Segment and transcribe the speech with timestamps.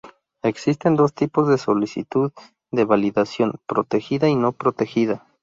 [0.41, 2.31] Existen dos tipos de solicitud
[2.71, 5.27] de validación: Protegida y no protegida.